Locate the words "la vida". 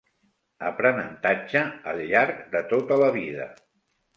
3.05-3.47